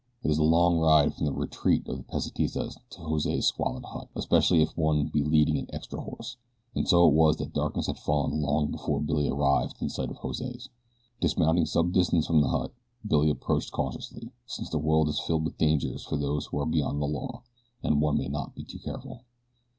[0.23, 4.07] It is a long ride from the retreat of the Pesitistas to Jose's squalid hut,
[4.15, 6.37] especially if one be leading an extra horse,
[6.73, 10.17] and so it was that darkness had fallen long before Billy arrived in sight of
[10.17, 10.69] Jose's.
[11.19, 12.73] Dismounting some distance from the hut,
[13.07, 16.99] Billy approached cautiously, since the world is filled with dangers for those who are beyond
[16.99, 17.43] the law,
[17.83, 19.21] and one may not be too careful.